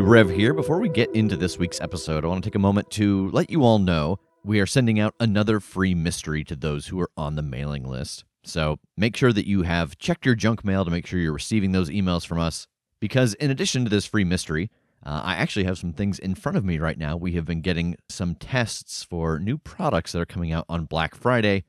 [0.00, 0.54] Rev here.
[0.54, 3.50] Before we get into this week's episode, I want to take a moment to let
[3.50, 7.36] you all know we are sending out another free mystery to those who are on
[7.36, 8.24] the mailing list.
[8.42, 11.72] So make sure that you have checked your junk mail to make sure you're receiving
[11.72, 12.66] those emails from us.
[13.00, 14.70] Because in addition to this free mystery,
[15.06, 17.16] uh, I actually have some things in front of me right now.
[17.16, 21.14] We have been getting some tests for new products that are coming out on Black
[21.14, 21.64] Friday,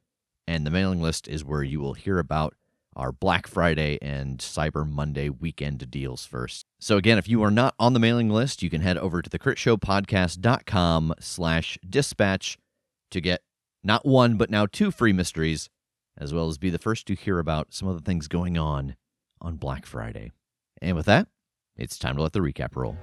[0.48, 2.56] and the mailing list is where you will hear about
[2.96, 6.66] our Black Friday and Cyber Monday weekend deals first.
[6.80, 9.30] So again, if you are not on the mailing list, you can head over to
[9.30, 12.58] thecritshowpodcast.com slash dispatch
[13.12, 13.42] to get
[13.84, 15.70] not one, but now two free mysteries,
[16.18, 18.96] as well as be the first to hear about some of the things going on
[19.42, 20.32] on Black Friday.
[20.82, 21.28] And with that,
[21.78, 22.98] it's time to let the recap roll.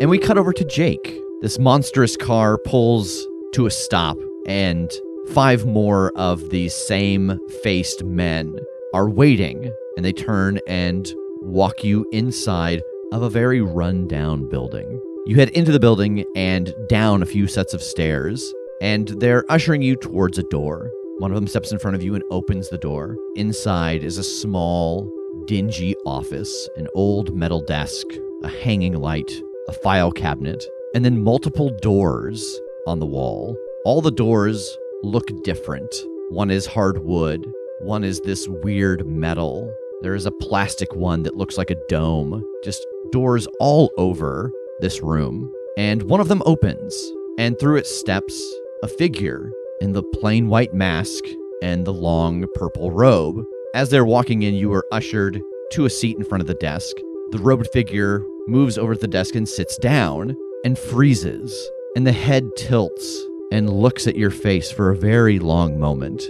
[0.00, 1.20] And we cut over to Jake.
[1.42, 4.16] This monstrous car pulls to a stop,
[4.46, 4.90] and
[5.30, 8.58] five more of these same faced men
[8.92, 15.00] are waiting, and they turn and walk you inside of a very run-down building.
[15.26, 19.82] You head into the building and down a few sets of stairs, and they're ushering
[19.82, 20.90] you towards a door.
[21.18, 23.16] One of them steps in front of you and opens the door.
[23.36, 25.08] Inside is a small,
[25.46, 28.06] dingy office, an old metal desk,
[28.42, 29.30] a hanging light,
[29.68, 30.64] a file cabinet,
[30.94, 33.56] and then multiple doors on the wall.
[33.84, 35.94] All the doors look different.
[36.28, 37.50] One is hardwood,
[37.80, 39.72] one is this weird metal.
[40.02, 42.44] There is a plastic one that looks like a dome.
[42.62, 45.50] Just doors all over this room.
[45.76, 48.38] And one of them opens, and through it steps
[48.82, 49.50] a figure
[49.80, 51.24] in the plain white mask
[51.62, 53.42] and the long purple robe.
[53.74, 55.40] As they're walking in, you are ushered
[55.72, 56.96] to a seat in front of the desk.
[57.30, 62.12] The robed figure moves over to the desk and sits down and freezes, and the
[62.12, 66.22] head tilts and looks at your face for a very long moment.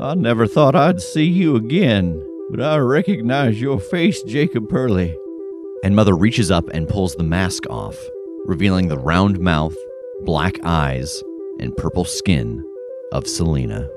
[0.00, 2.20] I never thought I'd see you again,
[2.50, 5.14] but I recognize your face, Jacob Pierle.
[5.84, 7.96] And Mother reaches up and pulls the mask off,
[8.44, 9.76] revealing the round mouth,
[10.22, 11.22] black eyes,
[11.60, 12.64] and purple skin
[13.12, 13.88] of Selena.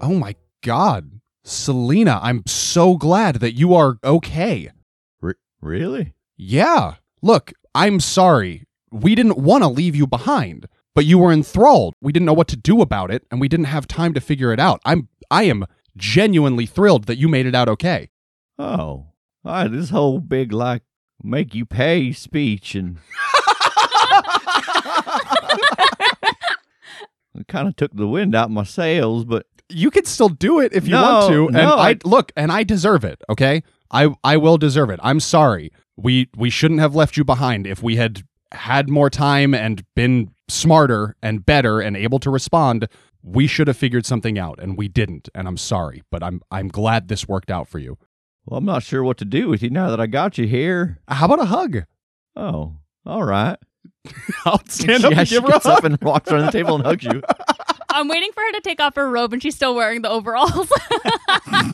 [0.00, 1.20] Oh my god.
[1.44, 4.70] Selena, I'm so glad that you are okay.
[5.22, 6.14] R- really?
[6.36, 6.94] Yeah.
[7.22, 8.64] Look, I'm sorry.
[8.90, 11.94] We didn't want to leave you behind, but you were enthralled.
[12.00, 14.52] We didn't know what to do about it, and we didn't have time to figure
[14.52, 14.80] it out.
[14.84, 15.64] I'm I am
[15.96, 18.10] genuinely thrilled that you made it out okay.
[18.58, 19.06] Oh,
[19.44, 20.82] I this whole big like
[21.22, 22.98] make you pay speech and
[27.34, 30.72] it kind of took the wind out my sails, but You can still do it
[30.72, 31.46] if you No, want to.
[31.48, 33.62] And no, I, I- look, and I deserve it, okay?
[33.90, 35.00] I I will deserve it.
[35.02, 35.72] I'm sorry.
[35.96, 38.22] We we shouldn't have left you behind if we had
[38.52, 42.88] had more time and been smarter and better and able to respond.
[43.22, 45.28] We should have figured something out and we didn't.
[45.34, 47.98] And I'm sorry, but I'm I'm glad this worked out for you.
[48.46, 50.98] well, I'm not sure what to do with you now that I got you here.
[51.08, 51.84] How about a hug?
[52.36, 53.56] Oh, all right.
[54.44, 56.52] I'll stand up yeah, and she give her a gets up and walks around the
[56.52, 57.22] table and hugs you.
[57.90, 60.70] I'm waiting for her to take off her robe and she's still wearing the overalls.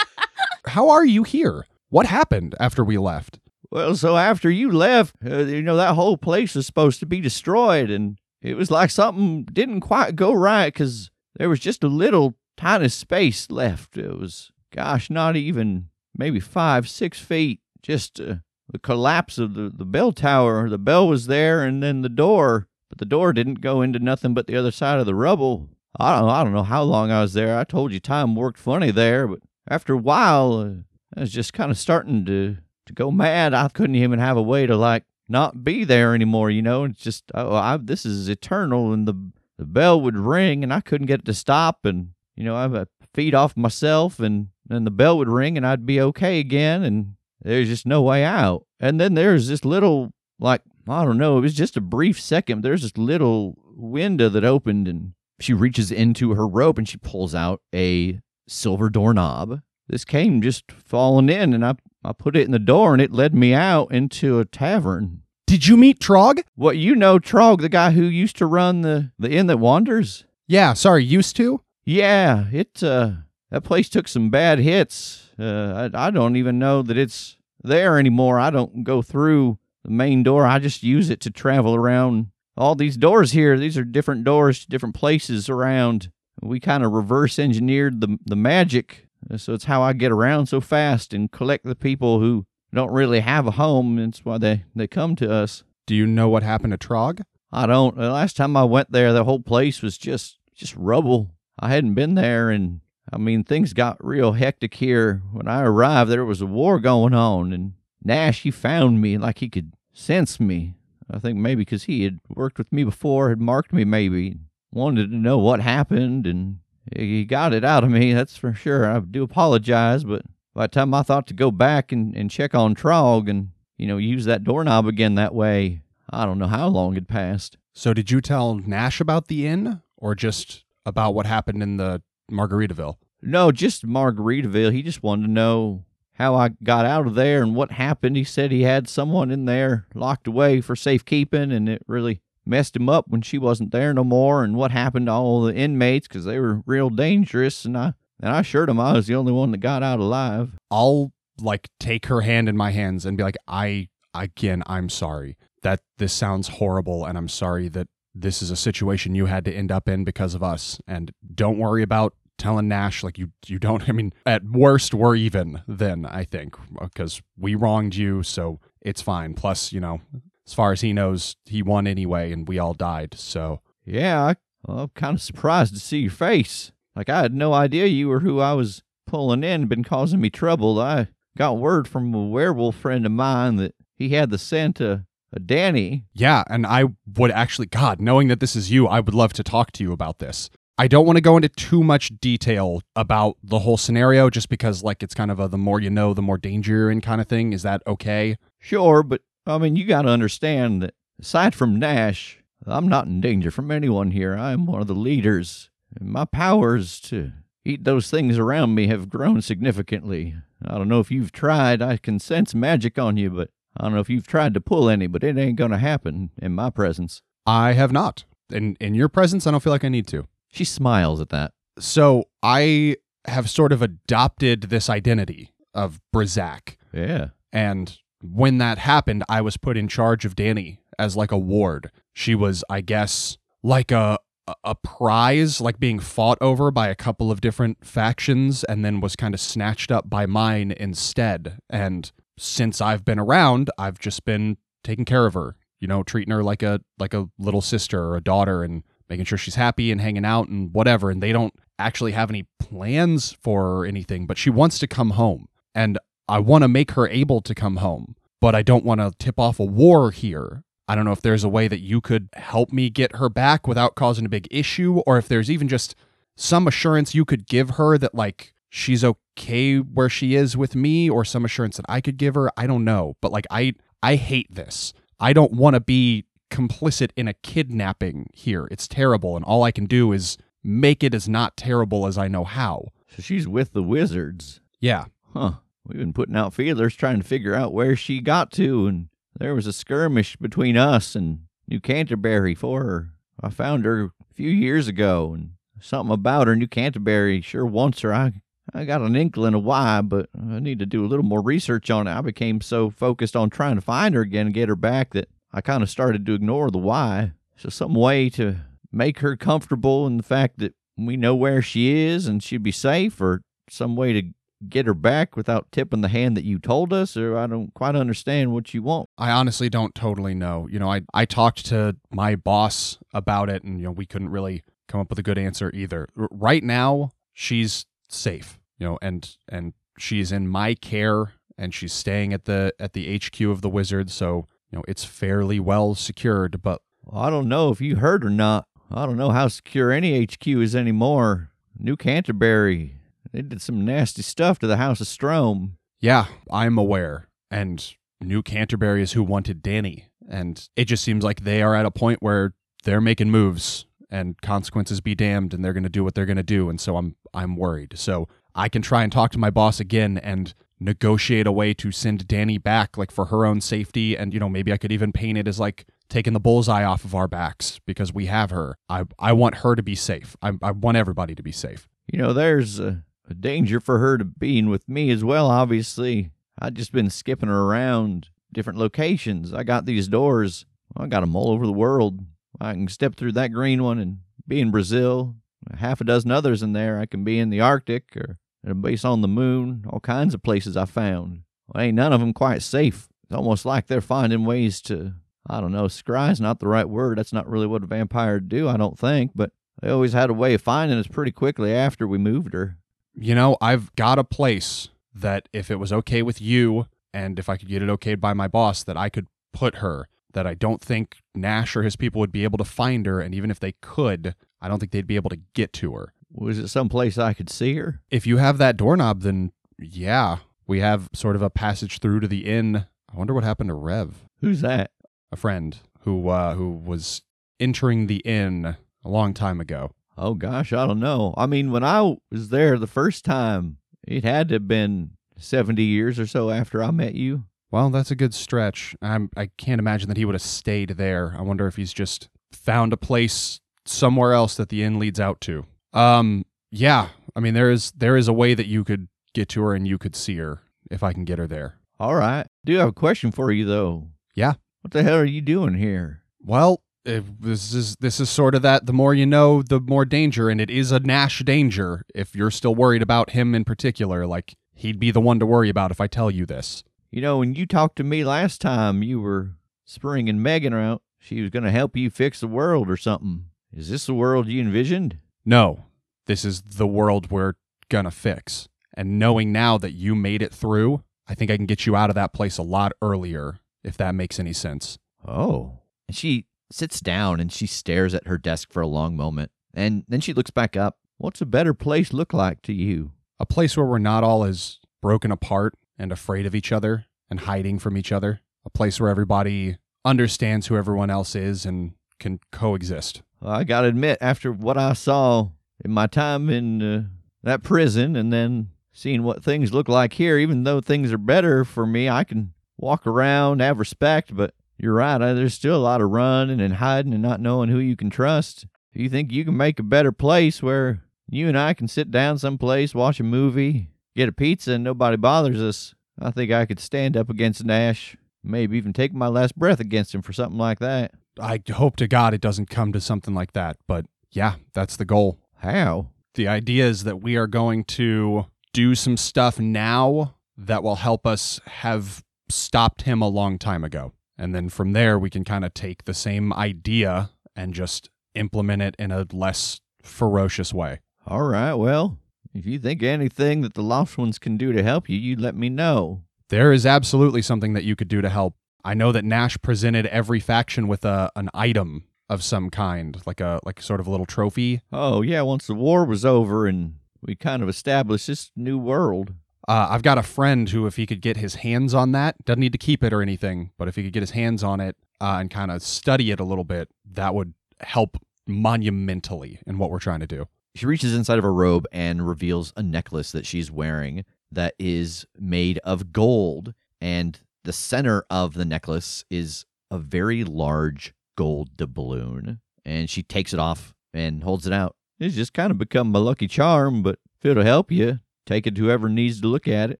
[0.66, 1.64] How are you here?
[1.88, 3.38] What happened after we left?
[3.76, 7.20] Well, so after you left, uh, you know, that whole place was supposed to be
[7.20, 11.88] destroyed, and it was like something didn't quite go right because there was just a
[11.88, 13.98] little tiny space left.
[13.98, 17.60] It was, gosh, not even maybe five, six feet.
[17.82, 18.36] Just uh,
[18.72, 20.70] the collapse of the, the bell tower.
[20.70, 24.32] The bell was there, and then the door, but the door didn't go into nothing
[24.32, 25.68] but the other side of the rubble.
[26.00, 27.58] I don't, I don't know how long I was there.
[27.58, 30.70] I told you time worked funny there, but after a while, uh,
[31.14, 33.54] I was just kind of starting to to go mad.
[33.54, 36.50] I couldn't even have a way to like not be there anymore.
[36.50, 40.62] You know, it's just oh, I, this is eternal, and the the bell would ring,
[40.62, 44.20] and I couldn't get it to stop, and you know I would feed off myself,
[44.20, 48.02] and then the bell would ring, and I'd be okay again, and there's just no
[48.02, 48.66] way out.
[48.80, 51.38] And then there's this little like I don't know.
[51.38, 52.62] It was just a brief second.
[52.62, 57.34] There's this little window that opened, and She reaches into her rope and she pulls
[57.34, 59.60] out a silver doorknob.
[59.88, 61.74] this came just falling in, and I
[62.06, 65.22] I put it in the door, and it led me out into a tavern.
[65.46, 66.42] Did you meet Trog?
[66.54, 70.24] What you know, Trog, the guy who used to run the the inn that wanders?
[70.46, 71.62] Yeah, sorry, used to?
[71.84, 73.12] Yeah, it uh
[73.50, 75.30] that place took some bad hits.
[75.38, 78.38] Uh I, I don't even know that it's there anymore.
[78.38, 80.46] I don't go through the main door.
[80.46, 83.58] I just use it to travel around all these doors here.
[83.58, 86.10] These are different doors to different places around.
[86.42, 89.05] We kind of reverse engineered the the magic.
[89.36, 93.20] So it's how I get around so fast and collect the people who don't really
[93.20, 93.96] have a home.
[93.96, 95.64] That's why they, they come to us.
[95.86, 97.22] Do you know what happened to Trog?
[97.52, 97.96] I don't.
[97.96, 101.30] The last time I went there, the whole place was just just rubble.
[101.58, 102.80] I hadn't been there, and
[103.12, 105.22] I mean things got real hectic here.
[105.32, 109.38] When I arrived, there was a war going on, and Nash he found me like
[109.38, 110.74] he could sense me.
[111.10, 114.38] I think maybe because he had worked with me before, had marked me, maybe
[114.72, 116.58] wanted to know what happened, and
[116.94, 118.12] he got it out of me.
[118.12, 118.88] That's for sure.
[118.90, 120.22] I do apologize, but
[120.54, 123.86] by the time I thought to go back and, and check on Trog and you
[123.86, 127.56] know use that doorknob again that way, I don't know how long had passed.
[127.74, 132.02] So did you tell Nash about the inn or just about what happened in the
[132.30, 132.96] Margaritaville?
[133.20, 134.72] No, just Margaritaville.
[134.72, 135.84] He just wanted to know
[136.14, 138.16] how I got out of there and what happened.
[138.16, 142.76] He said he had someone in there locked away for safekeeping, and it really messed
[142.76, 144.44] him up when she wasn't there no more.
[144.44, 147.64] And what happened to all the inmates because they were real dangerous.
[147.64, 150.52] And I and I assured him I was the only one that got out alive.
[150.70, 155.36] I'll like take her hand in my hands and be like, I again, I'm sorry
[155.62, 159.52] that this sounds horrible, and I'm sorry that this is a situation you had to
[159.52, 160.80] end up in because of us.
[160.86, 163.88] And don't worry about telling Nash like you you don't.
[163.88, 166.06] I mean, at worst, we're even then.
[166.06, 169.34] I think because we wronged you, so it's fine.
[169.34, 170.00] Plus, you know,
[170.46, 173.14] as far as he knows, he won anyway, and we all died.
[173.16, 176.72] So Yeah, I, well, I'm kind of surprised to see your face.
[176.94, 180.20] Like I had no idea you were who I was pulling in, and been causing
[180.20, 180.80] me trouble.
[180.80, 185.02] I got word from a werewolf friend of mine that he had the scent of,
[185.32, 186.04] of Danny.
[186.14, 186.84] Yeah, and I
[187.16, 189.92] would actually, God, knowing that this is you, I would love to talk to you
[189.92, 190.50] about this.
[190.78, 194.82] I don't want to go into too much detail about the whole scenario just because,
[194.82, 197.20] like, it's kind of a the more you know, the more danger you're in kind
[197.20, 197.54] of thing.
[197.54, 198.36] Is that okay?
[198.58, 203.20] Sure, but I mean, you got to understand that aside from Nash, I'm not in
[203.20, 204.36] danger from anyone here.
[204.36, 207.32] I am one of the leaders, and my powers to
[207.64, 210.34] eat those things around me have grown significantly.
[210.64, 211.82] I don't know if you've tried.
[211.82, 214.88] I can sense magic on you, but I don't know if you've tried to pull
[214.88, 217.22] any, but it ain't going to happen in my presence.
[217.46, 218.24] I have not.
[218.50, 220.26] In in your presence, I don't feel like I need to.
[220.48, 221.52] She smiles at that.
[221.78, 222.96] So I
[223.26, 226.76] have sort of adopted this identity of Brizak.
[226.92, 227.28] Yeah.
[227.52, 227.98] And
[228.32, 231.90] when that happened, I was put in charge of Danny as like a ward.
[232.12, 234.18] She was, I guess, like a
[234.62, 239.16] a prize, like being fought over by a couple of different factions, and then was
[239.16, 241.58] kind of snatched up by mine instead.
[241.68, 246.32] And since I've been around, I've just been taking care of her, you know, treating
[246.32, 249.90] her like a like a little sister or a daughter, and making sure she's happy
[249.90, 251.10] and hanging out and whatever.
[251.10, 254.86] And they don't actually have any plans for her or anything, but she wants to
[254.86, 258.84] come home, and I want to make her able to come home, but I don't
[258.84, 260.64] want to tip off a war here.
[260.88, 263.66] I don't know if there's a way that you could help me get her back
[263.66, 265.94] without causing a big issue, or if there's even just
[266.36, 271.10] some assurance you could give her that, like, she's okay where she is with me,
[271.10, 272.50] or some assurance that I could give her.
[272.56, 273.16] I don't know.
[273.20, 274.92] But, like, I, I hate this.
[275.18, 278.68] I don't want to be complicit in a kidnapping here.
[278.70, 279.34] It's terrible.
[279.34, 282.88] And all I can do is make it as not terrible as I know how.
[283.08, 284.60] So she's with the wizards.
[284.78, 285.06] Yeah.
[285.32, 285.52] Huh.
[285.86, 289.54] We've been putting out feelers trying to figure out where she got to, and there
[289.54, 293.10] was a skirmish between us and New Canterbury for her.
[293.40, 298.00] I found her a few years ago, and something about her, New Canterbury, sure wants
[298.00, 298.12] her.
[298.12, 298.32] I,
[298.74, 301.88] I got an inkling of why, but I need to do a little more research
[301.90, 302.12] on it.
[302.12, 305.28] I became so focused on trying to find her again and get her back that
[305.52, 307.32] I kind of started to ignore the why.
[307.56, 308.56] So, some way to
[308.90, 312.72] make her comfortable in the fact that we know where she is and she'd be
[312.72, 314.22] safe, or some way to
[314.68, 317.94] get her back without tipping the hand that you told us, or I don't quite
[317.94, 319.08] understand what you want.
[319.18, 320.66] I honestly don't totally know.
[320.70, 324.30] You know, I I talked to my boss about it and you know, we couldn't
[324.30, 326.08] really come up with a good answer either.
[326.18, 331.92] R- right now, she's safe, you know, and and she's in my care and she's
[331.92, 335.94] staying at the at the HQ of the wizard, so, you know, it's fairly well
[335.94, 338.66] secured, but Well, I don't know if you heard or not.
[338.90, 341.50] I don't know how secure any HQ is anymore.
[341.78, 342.95] New Canterbury,
[343.36, 345.76] they did some nasty stuff to the House of Strom.
[346.00, 347.28] yeah, I'm aware.
[347.50, 350.06] And New Canterbury is who wanted Danny.
[350.26, 354.40] And it just seems like they are at a point where they're making moves and
[354.40, 356.96] consequences be damned and they're going to do what they're going to do and so
[356.96, 357.98] I'm I'm worried.
[357.98, 361.92] So I can try and talk to my boss again and negotiate a way to
[361.92, 365.12] send Danny back like for her own safety and you know maybe I could even
[365.12, 368.78] paint it as like taking the bullseye off of our backs because we have her.
[368.88, 370.36] I I want her to be safe.
[370.40, 371.86] I I want everybody to be safe.
[372.10, 376.30] You know, there's a, a danger for her to being with me as well, obviously.
[376.58, 379.52] I've just been skipping her around different locations.
[379.52, 380.64] I got these doors.
[380.96, 382.20] I got them all over the world.
[382.60, 385.36] I can step through that green one and be in Brazil.
[385.78, 386.98] Half a dozen others in there.
[386.98, 389.84] I can be in the Arctic or at a base on the moon.
[389.90, 391.42] All kinds of places I found.
[391.68, 393.08] Well, ain't none of them quite safe.
[393.24, 395.14] It's almost like they're finding ways to,
[395.48, 397.18] I don't know, scry's not the right word.
[397.18, 399.32] That's not really what a vampire do, I don't think.
[399.34, 399.50] But
[399.82, 402.78] they always had a way of finding us pretty quickly after we moved her.
[403.18, 407.48] You know, I've got a place that if it was okay with you and if
[407.48, 410.52] I could get it okayed by my boss that I could put her that I
[410.52, 413.58] don't think Nash or his people would be able to find her and even if
[413.58, 416.12] they could, I don't think they'd be able to get to her.
[416.30, 418.02] Was it someplace I could see her?
[418.10, 422.28] If you have that doorknob then yeah, we have sort of a passage through to
[422.28, 422.84] the inn.
[423.10, 424.90] I wonder what happened to Rev, Who's that?
[425.32, 427.22] a friend who uh who was
[427.58, 429.92] entering the inn a long time ago.
[430.18, 431.34] Oh gosh, I don't know.
[431.36, 435.82] I mean, when I was there the first time, it had to have been 70
[435.82, 437.44] years or so after I met you.
[437.70, 438.96] Well, that's a good stretch.
[439.02, 441.34] I'm, I can't imagine that he would have stayed there.
[441.36, 445.40] I wonder if he's just found a place somewhere else that the inn leads out
[445.42, 445.66] to.
[445.92, 447.08] Um, yeah.
[447.34, 449.86] I mean, there is there is a way that you could get to her and
[449.86, 451.78] you could see her if I can get her there.
[451.98, 452.46] All right.
[452.64, 454.08] Do have a question for you though.
[454.34, 454.54] Yeah.
[454.80, 456.22] What the hell are you doing here?
[456.42, 458.86] Well, if this is this is sort of that.
[458.86, 462.04] The more you know, the more danger, and it is a Nash danger.
[462.14, 465.68] If you're still worried about him in particular, like he'd be the one to worry
[465.68, 466.84] about if I tell you this.
[467.10, 469.52] You know, when you talked to me last time, you were
[469.84, 471.02] springing Megan out.
[471.18, 473.46] She was going to help you fix the world or something.
[473.72, 475.18] Is this the world you envisioned?
[475.44, 475.84] No,
[476.26, 477.54] this is the world we're
[477.88, 478.68] gonna fix.
[478.94, 482.10] And knowing now that you made it through, I think I can get you out
[482.10, 484.98] of that place a lot earlier, if that makes any sense.
[485.26, 485.80] Oh.
[486.08, 489.50] And she sits down and she stares at her desk for a long moment.
[489.74, 490.98] And then she looks back up.
[491.18, 493.12] What's a better place look like to you?
[493.38, 497.40] A place where we're not all as broken apart and afraid of each other and
[497.40, 498.40] hiding from each other.
[498.64, 503.22] A place where everybody understands who everyone else is and can coexist.
[503.40, 505.50] Well, I got to admit, after what I saw
[505.84, 507.02] in my time in uh,
[507.42, 511.64] that prison and then seeing what things look like here, even though things are better
[511.64, 515.18] for me, I can walk around, have respect, but you're right.
[515.18, 518.66] There's still a lot of running and hiding and not knowing who you can trust.
[518.92, 522.10] If you think you can make a better place where you and I can sit
[522.10, 526.66] down someplace, watch a movie, get a pizza, and nobody bothers us, I think I
[526.66, 528.16] could stand up against Nash.
[528.42, 531.12] Maybe even take my last breath against him for something like that.
[531.38, 535.04] I hope to God it doesn't come to something like that, but yeah, that's the
[535.04, 535.38] goal.
[535.58, 536.08] How?
[536.34, 541.26] The idea is that we are going to do some stuff now that will help
[541.26, 544.12] us have stopped him a long time ago.
[544.38, 548.82] And then from there, we can kind of take the same idea and just implement
[548.82, 551.00] it in a less ferocious way.
[551.26, 552.18] All right, well,
[552.54, 555.56] if you think anything that the Lost Ones can do to help you, you let
[555.56, 556.22] me know.
[556.48, 558.54] There is absolutely something that you could do to help.
[558.84, 563.40] I know that Nash presented every faction with a an item of some kind, like
[563.40, 564.82] a like sort of a little trophy.
[564.92, 569.34] Oh, yeah, once the war was over and we kind of established this new world.
[569.68, 572.60] Uh, I've got a friend who, if he could get his hands on that, doesn't
[572.60, 574.96] need to keep it or anything, but if he could get his hands on it
[575.20, 579.90] uh, and kind of study it a little bit, that would help monumentally in what
[579.90, 580.46] we're trying to do.
[580.76, 585.26] She reaches inside of her robe and reveals a necklace that she's wearing that is
[585.38, 586.74] made of gold.
[587.00, 592.60] And the center of the necklace is a very large gold doubloon.
[592.84, 594.96] And she takes it off and holds it out.
[595.18, 598.74] It's just kind of become my lucky charm, but if it'll help you, take it
[598.76, 600.00] to whoever needs to look at it.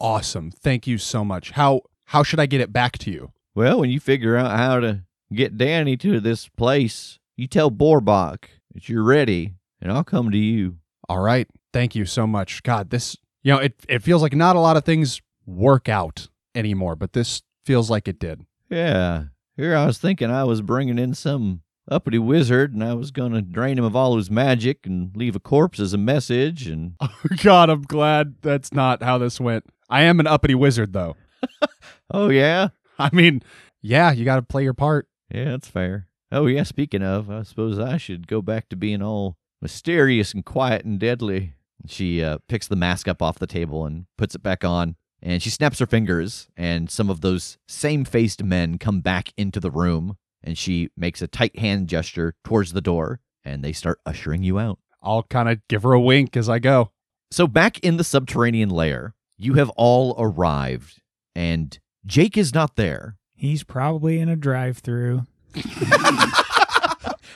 [0.00, 0.50] Awesome.
[0.50, 1.50] Thank you so much.
[1.50, 3.32] How how should I get it back to you?
[3.54, 5.02] Well, when you figure out how to
[5.32, 10.38] get Danny to this place, you tell Borbach that you're ready, and I'll come to
[10.38, 10.78] you.
[11.08, 11.46] All right.
[11.72, 12.62] Thank you so much.
[12.62, 16.28] God, this you know, it it feels like not a lot of things work out
[16.54, 18.46] anymore, but this feels like it did.
[18.68, 19.24] Yeah.
[19.56, 21.62] Here I was thinking I was bringing in some
[21.92, 25.36] uppity wizard, and I was going to drain him of all his magic and leave
[25.36, 29.64] a corpse as a message, and Oh God, I'm glad that's not how this went.
[29.88, 31.16] I am an uppity wizard though.
[32.10, 32.68] oh yeah,
[32.98, 33.42] I mean,
[33.80, 35.08] yeah, you got to play your part.
[35.30, 36.08] yeah, that's fair.
[36.30, 40.44] Oh yeah, speaking of, I suppose I should go back to being all mysterious and
[40.44, 41.54] quiet and deadly.
[41.86, 44.96] She uh, picks the mask up off the table and puts it back on.
[45.24, 49.60] And she snaps her fingers, and some of those same faced men come back into
[49.60, 50.16] the room.
[50.44, 54.58] And she makes a tight hand gesture towards the door, and they start ushering you
[54.58, 54.78] out.
[55.02, 56.90] I'll kind of give her a wink as I go.
[57.30, 61.00] So, back in the subterranean lair, you have all arrived,
[61.34, 63.16] and Jake is not there.
[63.34, 65.22] He's probably in a drive-through.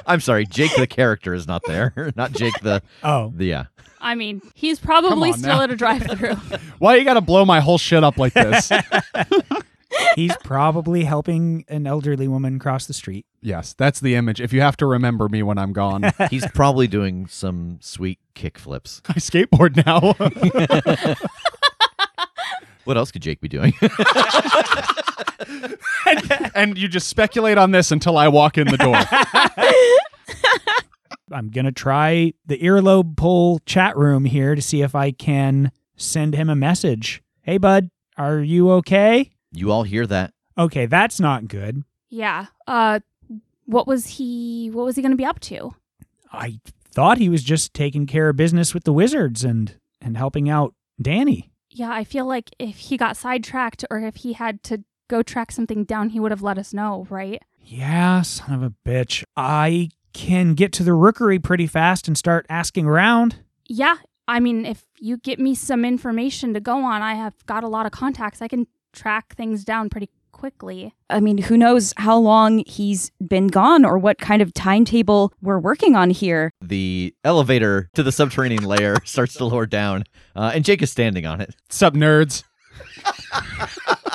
[0.06, 3.64] I'm sorry, Jake the character is not there, not Jake the Oh, the yeah.
[4.00, 5.62] I mean, he's probably on still now.
[5.62, 6.34] at a drive-through.
[6.78, 8.70] Why you got to blow my whole shit up like this?
[10.14, 13.26] He's probably helping an elderly woman cross the street.
[13.42, 14.40] yes, that's the image.
[14.40, 18.58] If you have to remember me when I'm gone, He's probably doing some sweet kick
[18.58, 19.02] flips.
[19.08, 20.14] I skateboard now.
[22.84, 23.72] What else could Jake be doing?
[26.54, 28.94] and you just speculate on this until I walk in the door.
[31.32, 36.34] I'm gonna try the earlobe pull chat room here to see if I can send
[36.34, 37.22] him a message.
[37.42, 39.32] Hey, bud, are you okay?
[39.58, 40.32] You all hear that?
[40.58, 41.82] Okay, that's not good.
[42.08, 42.46] yeah.
[42.66, 43.00] Uh,
[43.66, 44.70] what was he?
[44.72, 45.74] What was he going to be up to?
[46.32, 46.60] I
[46.92, 50.74] thought he was just taking care of business with the wizards and and helping out
[51.02, 51.50] Danny.
[51.70, 55.50] Yeah, I feel like if he got sidetracked or if he had to go track
[55.52, 57.42] something down, he would have let us know, right?
[57.60, 59.24] Yeah, son of a bitch.
[59.36, 63.40] I can get to the rookery pretty fast and start asking around.
[63.66, 63.96] Yeah.
[64.28, 67.68] I mean, if you get me some information to go on, I have got a
[67.68, 68.40] lot of contacts.
[68.40, 70.92] I can track things down pretty quickly.
[71.08, 75.58] I mean, who knows how long he's been gone or what kind of timetable we're
[75.58, 76.50] working on here.
[76.60, 81.24] The elevator to the subterranean lair starts to lower down, uh, and Jake is standing
[81.26, 81.54] on it.
[81.70, 82.42] Sup, nerds?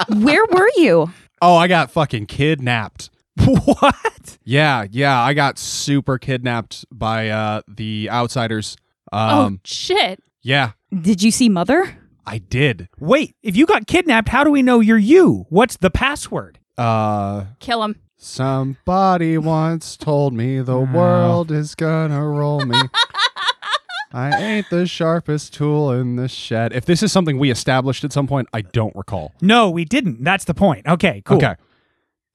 [0.09, 1.11] Where were you?
[1.41, 3.09] Oh, I got fucking kidnapped.
[3.45, 4.37] what?
[4.43, 8.75] Yeah, yeah, I got super kidnapped by uh the outsiders.
[9.11, 10.21] Um oh, shit.
[10.41, 10.71] yeah,
[11.01, 11.97] Did you see Mother?
[12.25, 12.87] I did.
[12.99, 15.45] Wait, if you got kidnapped, how do we know you're you?
[15.49, 16.59] What's the password?
[16.77, 17.95] Uh Kill him.
[18.17, 22.77] somebody once told me the world is gonna roll me.
[24.13, 26.73] I ain't the sharpest tool in the shed.
[26.73, 29.33] If this is something we established at some point, I don't recall.
[29.41, 30.21] No, we didn't.
[30.23, 30.85] That's the point.
[30.85, 31.37] Okay, cool.
[31.37, 31.55] Okay.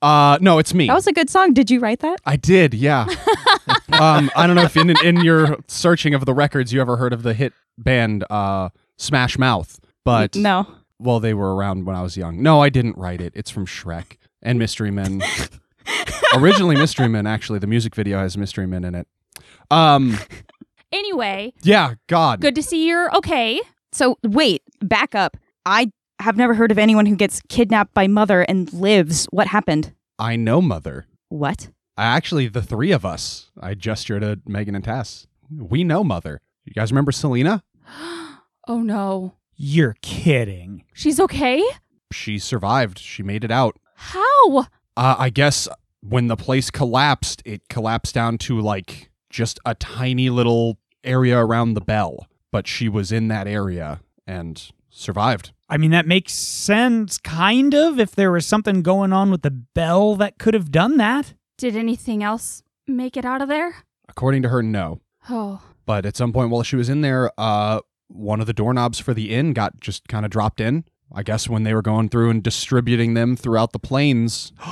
[0.03, 0.87] Uh no, it's me.
[0.87, 1.53] That was a good song.
[1.55, 2.18] Did you write that?
[2.25, 3.07] I did, yeah.
[3.92, 7.12] um, I don't know if in in your searching of the records you ever heard
[7.12, 10.66] of the hit band uh, Smash Mouth, but no.
[10.98, 12.42] well, they were around when I was young.
[12.42, 13.32] No, I didn't write it.
[13.37, 15.22] It's from Shrek and Mystery Men.
[16.35, 17.26] Originally, Mystery Men.
[17.26, 19.06] Actually, the music video has Mystery Men in it.
[19.70, 20.18] Um,
[20.92, 23.61] Anyway, yeah, God, good to see you're okay.
[23.92, 25.37] So wait, back up.
[25.66, 29.26] I have never heard of anyone who gets kidnapped by Mother and lives.
[29.30, 29.92] What happened?
[30.18, 31.06] I know, Mother.
[31.28, 31.68] What?
[31.96, 33.50] I actually, the three of us.
[33.61, 35.26] I gesture to Megan and Tass.
[35.50, 36.40] We know Mother.
[36.64, 37.62] You guys remember Selena?
[38.66, 39.35] oh no.
[39.57, 40.85] You're kidding.
[40.92, 41.64] She's okay?
[42.12, 42.98] She survived.
[42.98, 43.79] She made it out.
[43.94, 44.59] How?
[44.96, 45.68] Uh, I guess
[46.00, 51.74] when the place collapsed, it collapsed down to like just a tiny little area around
[51.74, 52.26] the bell.
[52.52, 55.52] But she was in that area and survived.
[55.68, 59.50] I mean, that makes sense, kind of, if there was something going on with the
[59.50, 61.35] bell that could have done that.
[61.59, 63.85] Did anything else make it out of there?
[64.09, 65.00] According to her, no.
[65.29, 65.61] Oh.
[65.85, 69.14] But at some point while she was in there, uh, one of the doorknobs for
[69.14, 70.85] the inn got just kind of dropped in.
[71.14, 74.53] I guess when they were going through and distributing them throughout the planes,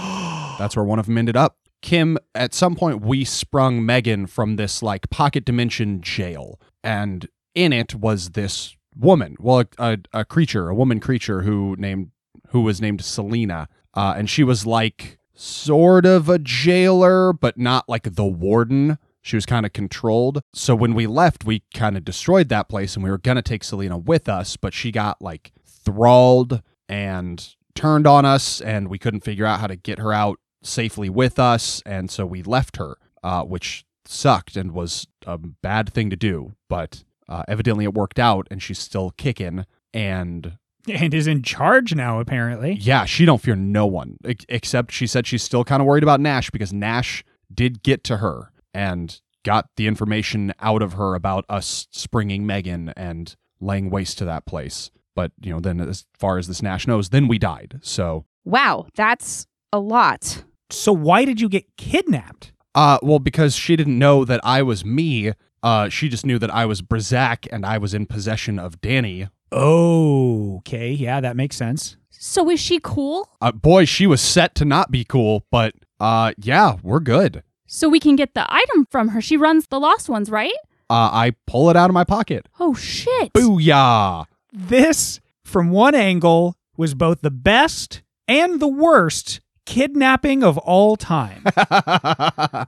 [0.59, 1.59] that's where one of them ended up.
[1.81, 7.73] Kim, at some point, we sprung Megan from this like pocket dimension jail, and in
[7.73, 12.11] it was this woman, well, a, a, a creature, a woman creature who named
[12.49, 17.89] who was named Selena, uh, and she was like sort of a jailer, but not
[17.89, 18.99] like the warden.
[19.25, 20.43] She was kind of controlled.
[20.53, 23.65] So when we left, we kind of destroyed that place, and we were gonna take
[23.65, 29.25] Selena with us, but she got like thralled and turned on us, and we couldn't
[29.25, 32.97] figure out how to get her out safely with us, and so we left her,
[33.23, 36.53] uh, which sucked and was a bad thing to do.
[36.69, 39.65] But uh, evidently, it worked out, and she's still kicking.
[39.95, 42.75] And And is in charge now, apparently.
[42.75, 44.19] yeah, she don't fear no one
[44.51, 48.19] except she said she's still kind of worried about Nash because Nash did get to
[48.19, 54.19] her and got the information out of her about us springing Megan and laying waste
[54.19, 54.91] to that place.
[55.15, 57.79] But, you know, then as far as this Nash knows, then we died.
[57.83, 60.45] So, Wow, that's a lot.
[60.71, 62.53] So why did you get kidnapped?
[62.75, 65.33] uh, well, because she didn't know that I was me,
[65.63, 69.29] uh, she just knew that I was Brazak and I was in possession of Danny.
[69.53, 70.91] Oh, okay.
[70.91, 71.97] Yeah, that makes sense.
[72.11, 73.29] So is she cool?
[73.41, 77.43] Uh, boy, she was set to not be cool, but, uh, yeah, we're good.
[77.75, 79.21] So we can get the item from her.
[79.21, 80.55] She runs the Lost Ones, right?
[80.89, 82.47] Uh, I pull it out of my pocket.
[82.61, 83.33] Oh shit.
[83.33, 84.27] Booyah!
[84.53, 91.43] This from one angle was both the best and the worst kidnapping of all time.
[91.57, 92.67] I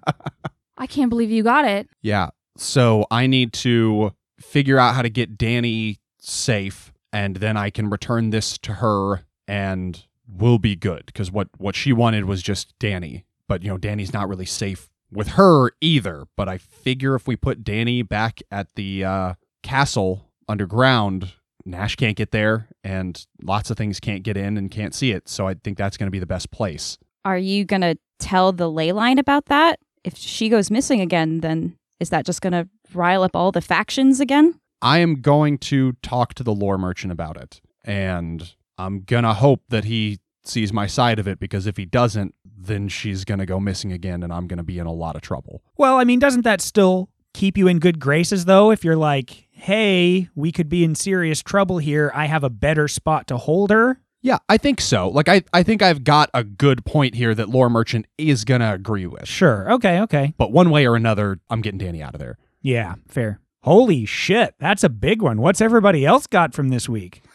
[0.89, 1.89] can't believe you got it.
[2.03, 2.31] yeah.
[2.57, 7.91] So I need to figure out how to get Danny safe, and then I can
[7.91, 11.07] return this to her, and we'll be good.
[11.07, 14.91] Because what what she wanted was just Danny, but you know Danny's not really safe
[15.11, 16.27] with her either.
[16.37, 21.33] But I figure if we put Danny back at the uh, castle underground,
[21.65, 25.29] Nash can't get there, and lots of things can't get in and can't see it.
[25.29, 26.99] So I think that's going to be the best place.
[27.25, 29.81] Are you going to tell the ley line about that?
[30.05, 33.61] If she goes missing again, then is that just going to rile up all the
[33.61, 34.61] factions again?
[34.83, 39.63] I am going to talk to the lore merchant about it, and I'm gonna hope
[39.71, 43.61] that he sees my side of it because if he doesn't, then she's gonna go
[43.61, 45.63] missing again, and I'm gonna be in a lot of trouble.
[45.77, 48.71] well, I mean, doesn't that still keep you in good graces, though?
[48.71, 52.89] If you're like, hey, we could be in serious trouble here, I have a better
[52.89, 54.01] spot to hold her.
[54.23, 55.09] Yeah, I think so.
[55.09, 58.73] Like, I, I think I've got a good point here that lore merchant is gonna
[58.73, 59.29] agree with.
[59.29, 59.71] Sure.
[59.75, 60.01] Okay.
[60.01, 60.35] Okay.
[60.37, 62.39] But one way or another, I'm getting Danny out of there.
[62.61, 62.95] Yeah.
[63.07, 63.41] Fair.
[63.61, 64.55] Holy shit.
[64.59, 65.41] That's a big one.
[65.41, 67.23] What's everybody else got from this week?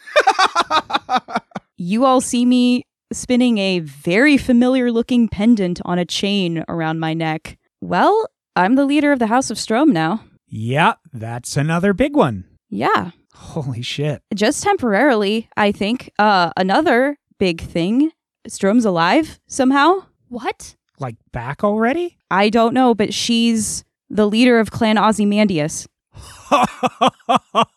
[1.78, 7.14] You all see me spinning a very familiar looking pendant on a chain around my
[7.14, 7.58] neck.
[7.80, 10.24] Well, I'm the leader of the House of Strom now.
[10.48, 12.44] Yeah, that's another big one.
[12.68, 14.22] Yeah, Holy shit.
[14.34, 16.10] just temporarily, I think.
[16.18, 18.12] Uh, another big thing
[18.46, 20.04] Strom's alive somehow.
[20.28, 20.76] What?
[20.98, 22.18] Like back already?
[22.30, 25.86] I don't know, but she's the leader of Clan Ozymandias.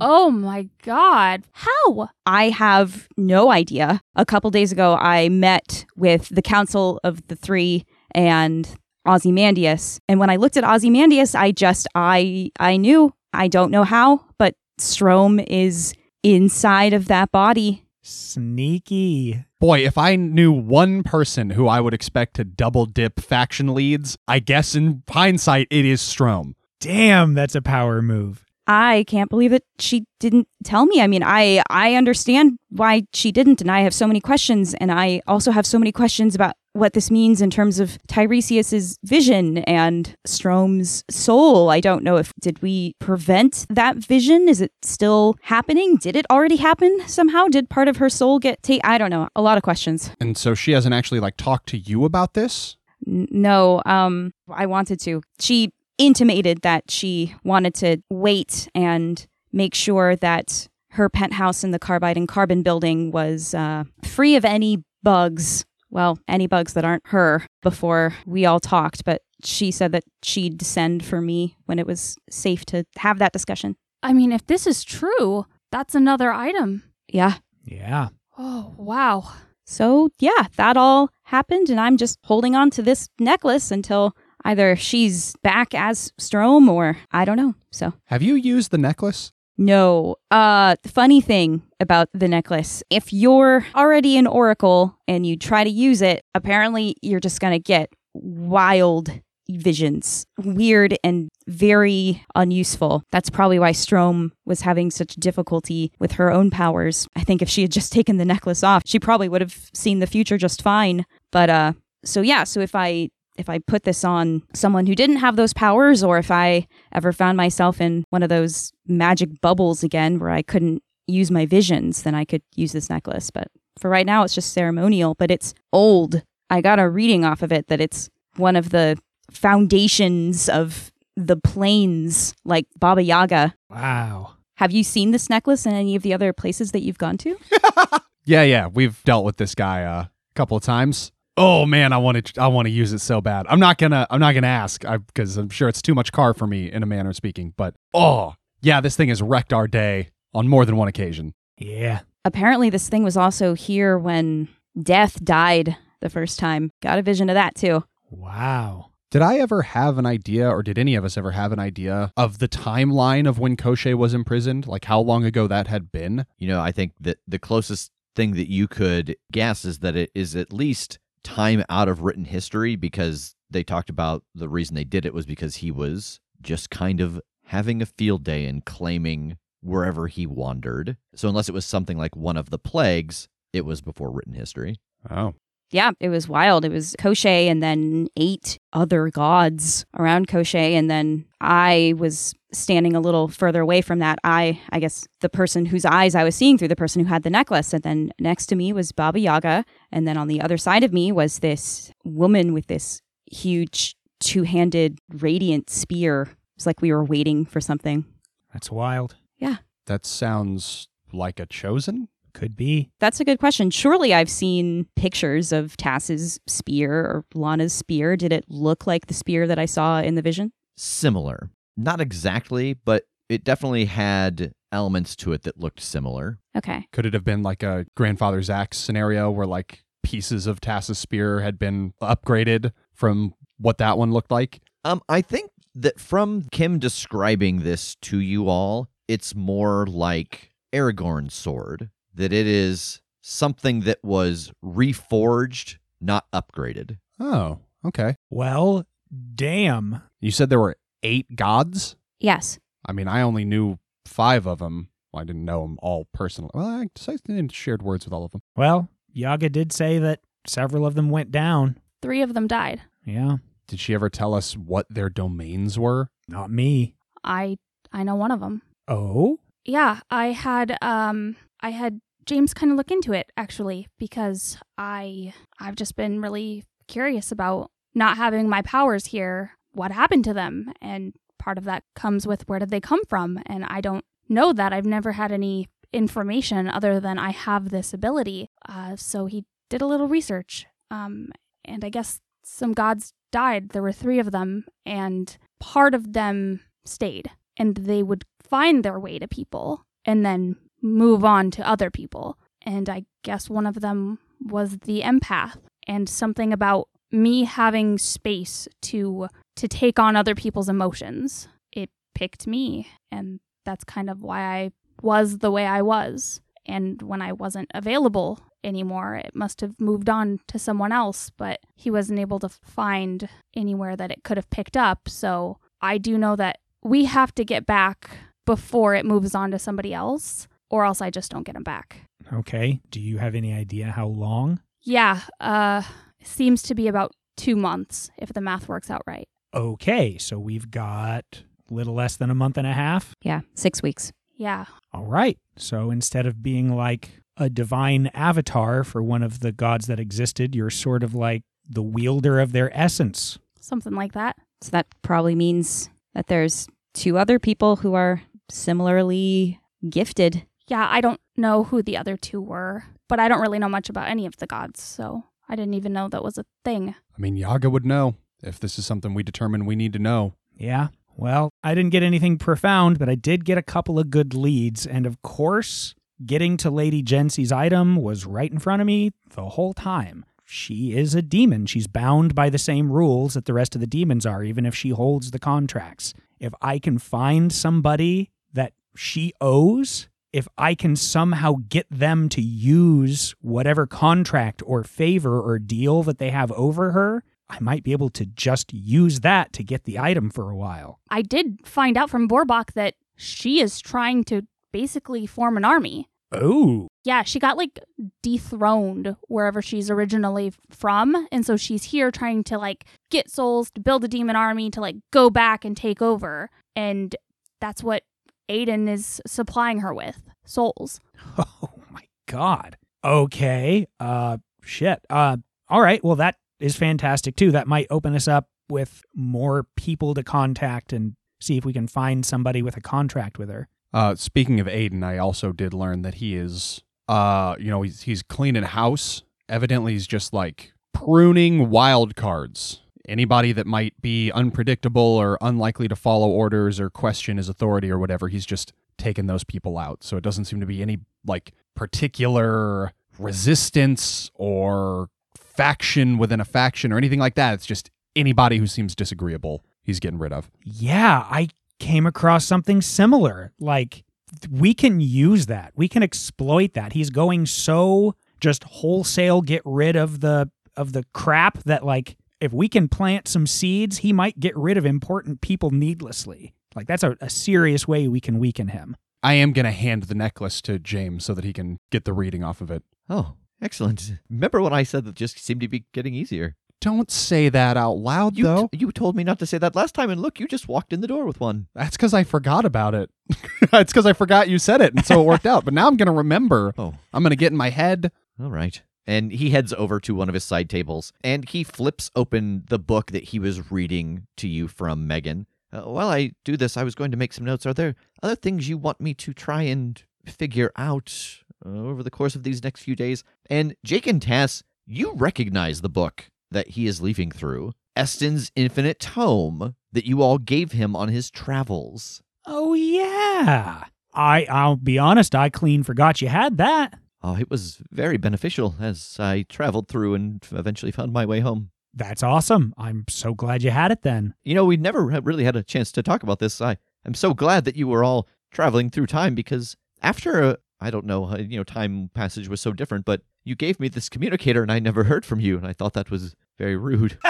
[0.00, 1.44] Oh my god.
[1.52, 2.08] How?
[2.26, 4.00] I have no idea.
[4.16, 7.84] A couple days ago, I met with the Council of the Three
[8.14, 8.68] and
[9.06, 13.12] Ozymandias, and when I looked at Ozymandias, I just I I knew.
[13.32, 17.84] I don't know how, but Strom is inside of that body.
[18.02, 19.44] Sneaky.
[19.58, 24.16] Boy, if I knew one person who I would expect to double dip faction leads,
[24.28, 26.54] I guess in hindsight it is Strom.
[26.84, 28.44] Damn, that's a power move.
[28.66, 31.00] I can't believe that she didn't tell me.
[31.00, 34.92] I mean, I I understand why she didn't, and I have so many questions, and
[34.92, 39.58] I also have so many questions about what this means in terms of Tiresias's vision
[39.58, 41.70] and Strom's soul.
[41.70, 44.48] I don't know if did we prevent that vision?
[44.48, 45.96] Is it still happening?
[45.96, 47.46] Did it already happen somehow?
[47.46, 49.28] Did part of her soul get ta- I don't know.
[49.36, 50.10] A lot of questions.
[50.20, 52.76] And so she hasn't actually like talked to you about this?
[53.06, 55.20] No, um, I wanted to.
[55.38, 61.78] She intimated that she wanted to wait and make sure that her penthouse in the
[61.78, 65.64] Carbide and Carbon building was uh, free of any bugs.
[65.90, 70.62] Well, any bugs that aren't her before we all talked, but she said that she'd
[70.62, 73.76] send for me when it was safe to have that discussion.
[74.02, 76.82] I mean, if this is true, that's another item.
[77.08, 77.34] Yeah.
[77.64, 78.08] Yeah.
[78.36, 79.30] Oh, wow.
[79.66, 84.76] So, yeah, that all happened, and I'm just holding on to this necklace until either
[84.76, 87.54] she's back as Strom or I don't know.
[87.70, 89.32] So, Have you used the necklace?
[89.56, 90.16] No.
[90.30, 92.82] Uh funny thing about the necklace.
[92.90, 97.52] If you're already an oracle and you try to use it, apparently you're just going
[97.52, 99.10] to get wild
[99.48, 100.24] visions.
[100.38, 103.02] Weird and very unuseful.
[103.12, 107.06] That's probably why Strom was having such difficulty with her own powers.
[107.14, 109.98] I think if she had just taken the necklace off, she probably would have seen
[110.00, 111.04] the future just fine.
[111.30, 111.72] But uh
[112.04, 115.52] so yeah, so if I if I put this on someone who didn't have those
[115.52, 120.30] powers, or if I ever found myself in one of those magic bubbles again where
[120.30, 123.30] I couldn't use my visions, then I could use this necklace.
[123.30, 126.22] But for right now, it's just ceremonial, but it's old.
[126.50, 128.96] I got a reading off of it that it's one of the
[129.30, 133.54] foundations of the planes, like Baba Yaga.
[133.70, 134.32] Wow.
[134.56, 137.36] Have you seen this necklace in any of the other places that you've gone to?
[138.24, 141.12] Yeah, yeah, we've dealt with this guy uh, a couple of times.
[141.36, 143.46] Oh man, I want to I want to use it so bad.
[143.48, 146.46] I'm not gonna I'm not gonna ask because I'm sure it's too much car for
[146.46, 147.54] me in a manner of speaking.
[147.56, 151.34] But oh yeah, this thing has wrecked our day on more than one occasion.
[151.58, 152.00] Yeah.
[152.24, 154.48] Apparently, this thing was also here when
[154.80, 156.70] Death died the first time.
[156.82, 157.84] Got a vision of that too.
[158.10, 158.90] Wow.
[159.10, 162.12] Did I ever have an idea, or did any of us ever have an idea
[162.16, 164.66] of the timeline of when Koshe was imprisoned?
[164.66, 166.26] Like how long ago that had been?
[166.38, 170.10] You know, I think that the closest thing that you could guess is that it
[170.14, 174.84] is at least time out of written history because they talked about the reason they
[174.84, 179.36] did it was because he was just kind of having a field day and claiming
[179.62, 180.96] wherever he wandered.
[181.14, 184.76] So unless it was something like one of the plagues, it was before written history.
[185.10, 185.34] Oh,
[185.70, 186.64] yeah, it was wild.
[186.64, 190.72] It was Koshé and then eight other gods around Koshé.
[190.72, 194.18] And then I was standing a little further away from that.
[194.22, 197.24] I, I guess, the person whose eyes I was seeing through, the person who had
[197.24, 197.72] the necklace.
[197.72, 199.64] And then next to me was Baba Yaga.
[199.90, 204.44] And then on the other side of me was this woman with this huge two
[204.44, 206.28] handed radiant spear.
[206.56, 208.04] It's like we were waiting for something.
[208.52, 209.16] That's wild.
[209.38, 209.56] Yeah.
[209.86, 212.08] That sounds like a chosen?
[212.34, 212.90] Could be.
[213.00, 213.70] That's a good question.
[213.70, 218.16] Surely I've seen pictures of Tass's spear or Lana's spear.
[218.16, 220.52] Did it look like the spear that I saw in the vision?
[220.76, 221.50] Similar.
[221.76, 226.38] Not exactly, but it definitely had elements to it that looked similar.
[226.56, 226.86] Okay.
[226.92, 231.40] Could it have been like a grandfather's axe scenario where like pieces of Tass's spear
[231.40, 234.60] had been upgraded from what that one looked like?
[234.84, 241.34] Um, I think that from Kim describing this to you all, it's more like Aragorn's
[241.34, 246.98] sword, that it is something that was reforged, not upgraded.
[247.20, 248.16] Oh, okay.
[248.30, 248.86] Well,
[249.34, 250.02] damn.
[250.20, 251.96] You said there were eight gods?
[252.20, 252.58] Yes.
[252.86, 254.88] I mean, I only knew five of them.
[255.12, 256.50] Well, I didn't know them all personally.
[256.54, 258.42] Well, I, I didn't shared words with all of them.
[258.56, 261.78] Well, Yaga did say that several of them went down.
[262.02, 262.82] Three of them died.
[263.06, 263.36] Yeah,
[263.68, 266.08] Did she ever tell us what their domains were?
[266.26, 266.94] not me.
[267.22, 267.58] I
[267.92, 268.62] I know one of them.
[268.88, 269.38] Oh?
[269.64, 275.32] Yeah, I had um I had James kind of look into it actually because I
[275.58, 279.52] I've just been really curious about not having my powers here.
[279.72, 280.74] What happened to them?
[280.82, 283.40] And part of that comes with where did they come from?
[283.46, 284.74] And I don't know that.
[284.74, 288.50] I've never had any information other than I have this ability.
[288.68, 290.66] Uh, so he did a little research.
[290.90, 291.30] Um,
[291.64, 293.70] and I guess some gods died.
[293.70, 297.30] There were three of them, and part of them stayed.
[297.56, 302.38] And they would find their way to people and then move on to other people.
[302.62, 308.68] And I guess one of them was the empath, and something about me having space
[308.82, 311.48] to to take on other people's emotions.
[311.72, 314.70] It picked me, and that's kind of why I
[315.02, 316.40] was the way I was.
[316.66, 321.60] And when I wasn't available anymore, it must have moved on to someone else, but
[321.76, 325.08] he wasn't able to find anywhere that it could have picked up.
[325.08, 328.10] So I do know that we have to get back
[328.46, 332.08] before it moves on to somebody else, or else I just don't get them back.
[332.32, 332.80] Okay.
[332.90, 334.58] Do you have any idea how long?
[334.82, 335.82] Yeah, uh,
[336.24, 339.28] seems to be about two months if the math works out right.
[339.54, 343.14] Okay, so we've got a little less than a month and a half.
[343.22, 343.42] Yeah.
[343.54, 344.12] Six weeks.
[344.36, 345.38] Yeah, All right.
[345.56, 350.56] So instead of being like a divine avatar for one of the gods that existed,
[350.56, 353.38] you're sort of like the wielder of their essence.
[353.60, 354.34] something like that.
[354.60, 360.46] So that probably means that there's two other people who are similarly gifted.
[360.66, 363.88] Yeah, I don't know who the other two were, but I don't really know much
[363.88, 366.90] about any of the gods, so I didn't even know that was a thing.
[366.90, 370.34] I mean, Yaga would know if this is something we determine we need to know.
[370.56, 370.88] Yeah.
[371.16, 374.86] Well, I didn't get anything profound, but I did get a couple of good leads.
[374.86, 379.50] And of course, getting to Lady Jency's item was right in front of me the
[379.50, 380.24] whole time.
[380.44, 381.66] She is a demon.
[381.66, 384.74] She's bound by the same rules that the rest of the demons are, even if
[384.74, 386.14] she holds the contracts.
[386.38, 392.42] If I can find somebody that she owes, if I can somehow get them to
[392.42, 397.92] use whatever contract or favor or deal that they have over her, I might be
[397.92, 400.98] able to just use that to get the item for a while.
[401.08, 404.42] I did find out from Borbach that she is trying to
[404.72, 406.08] basically form an army.
[406.32, 407.78] Oh, Yeah, she got like
[408.20, 411.28] dethroned wherever she's originally from.
[411.30, 414.80] And so she's here trying to like get souls to build a demon army to
[414.80, 416.50] like go back and take over.
[416.74, 417.14] And
[417.60, 418.02] that's what
[418.48, 421.00] Aiden is supplying her with souls.
[421.38, 422.76] oh my god.
[423.02, 423.86] Okay.
[424.00, 425.04] Uh, shit.
[425.10, 426.02] Uh, all right.
[426.04, 427.50] Well, that is fantastic too.
[427.52, 431.86] That might open us up with more people to contact and see if we can
[431.86, 433.68] find somebody with a contract with her.
[433.92, 438.02] Uh, speaking of Aiden, I also did learn that he is, uh, you know, he's
[438.02, 439.22] he's cleaning house.
[439.48, 442.80] Evidently, he's just like pruning wild cards.
[443.06, 447.98] Anybody that might be unpredictable or unlikely to follow orders or question his authority or
[447.98, 450.02] whatever, he's just taken those people out.
[450.02, 456.92] So it doesn't seem to be any like particular resistance or faction within a faction
[456.92, 457.54] or anything like that.
[457.54, 460.50] It's just anybody who seems disagreeable, he's getting rid of.
[460.62, 463.52] Yeah, I came across something similar.
[463.58, 464.04] Like
[464.50, 465.72] we can use that.
[465.76, 466.92] We can exploit that.
[466.92, 472.52] He's going so just wholesale get rid of the of the crap that like if
[472.52, 476.54] we can plant some seeds, he might get rid of important people needlessly.
[476.74, 478.96] Like that's a, a serious way we can weaken him.
[479.22, 482.12] I am going to hand the necklace to James so that he can get the
[482.12, 482.82] reading off of it.
[483.08, 484.14] Oh, Excellent.
[484.28, 486.56] Remember what I said that just seemed to be getting easier?
[486.82, 488.68] Don't say that out loud, You, though.
[488.72, 491.00] you told me not to say that last time, and look, you just walked in
[491.00, 491.68] the door with one.
[491.74, 493.08] That's because I forgot about it.
[493.72, 495.64] it's because I forgot you said it, and so it worked out.
[495.64, 496.74] But now I'm going to remember.
[496.76, 498.12] Oh, I'm going to get in my head.
[498.38, 498.82] all right.
[499.06, 502.78] And he heads over to one of his side tables and he flips open the
[502.78, 505.46] book that he was reading to you from Megan.
[505.72, 507.66] Uh, while I do this, I was going to make some notes.
[507.66, 512.10] Are there other things you want me to try and figure out uh, over the
[512.10, 513.24] course of these next few days?
[513.50, 519.00] And Jake and Tass, you recognize the book that he is leafing through Eston's Infinite
[519.00, 522.22] Tome that you all gave him on his travels.
[522.46, 523.84] Oh yeah.
[524.12, 526.98] I I'll be honest, I clean forgot you had that.
[527.26, 531.70] Oh, it was very beneficial as I traveled through and eventually found my way home.
[531.94, 532.74] That's awesome.
[532.76, 534.34] I'm so glad you had it then.
[534.44, 536.60] You know, we never really had a chance to talk about this.
[536.60, 540.90] I am so glad that you were all traveling through time because after a, I
[540.90, 544.10] don't know, uh, you know, time passage was so different, but you gave me this
[544.10, 547.18] communicator and I never heard from you, and I thought that was very rude.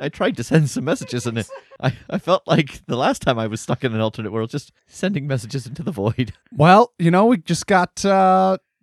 [0.00, 1.42] I tried to send some messages and
[1.80, 4.72] I, I felt like the last time I was stuck in an alternate world, just
[4.86, 6.34] sending messages into the void.
[6.52, 8.73] Well, you know, we just got uh just I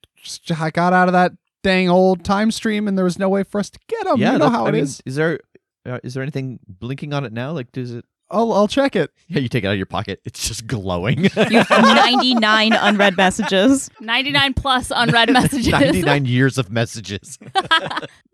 [0.74, 1.32] got out of that
[1.64, 4.18] dang old time stream, and there was no way for us to get them.
[4.20, 5.02] you know that- how I it mean, is.
[5.06, 5.40] Is there
[5.86, 7.52] uh, is there anything blinking on it now?
[7.52, 8.06] Like, does it?
[8.30, 9.12] I'll I'll check it.
[9.28, 10.20] Yeah, you take it out of your pocket.
[10.26, 11.24] It's just glowing.
[11.24, 13.90] You have 99 unread messages.
[14.02, 15.68] 99 plus unread messages.
[15.70, 17.38] 99 years of messages.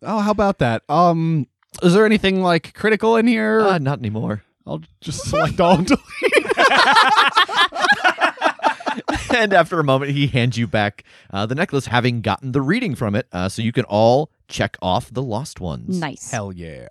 [0.02, 0.82] Oh, how about that?
[0.89, 1.47] Um,
[1.84, 3.62] is there anything like critical in here?
[3.62, 4.43] Uh, not anymore.
[4.65, 5.76] I'll just select all.
[5.78, 6.02] and delete.
[9.35, 12.95] And after a moment, he hands you back uh, the necklace, having gotten the reading
[12.95, 15.99] from it, uh, so you can all check off the lost ones.
[15.99, 16.31] Nice.
[16.31, 16.87] Hell yeah.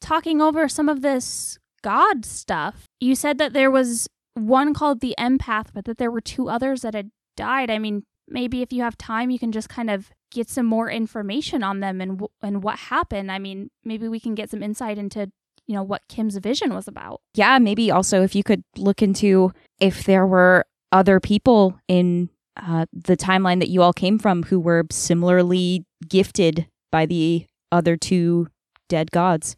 [0.00, 5.14] Talking over some of this God stuff, you said that there was one called the
[5.18, 7.70] empath, but that there were two others that had died.
[7.70, 10.90] I mean, maybe if you have time, you can just kind of get some more
[10.90, 13.30] information on them and w- and what happened.
[13.30, 15.30] I mean, maybe we can get some insight into
[15.66, 17.20] you know what Kim's vision was about.
[17.34, 22.86] Yeah, maybe also if you could look into if there were other people in uh,
[22.92, 28.48] the timeline that you all came from who were similarly gifted by the other two
[28.88, 29.56] dead gods.